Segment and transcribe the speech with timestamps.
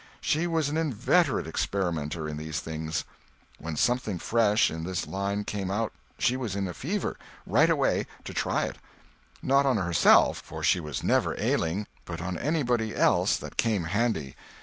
[0.19, 3.03] She was an inveterate experimenter in these things.
[3.59, 8.07] When something fresh in this line came out she was in a fever, right away,
[8.23, 8.77] to try it;
[9.43, 14.35] not on herself, for she was never ailing, but on anybody else that came handy.